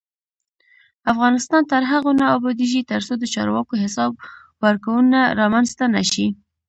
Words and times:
افغانستان 1.11 1.61
تر 1.71 1.81
هغو 1.91 2.11
نه 2.21 2.25
ابادیږي، 2.37 2.81
ترڅو 2.91 3.13
د 3.17 3.23
چارواکو 3.33 3.75
حساب 3.83 4.11
ورکونه 4.65 5.19
رامنځته 5.39 5.85
نشي. 5.95 6.27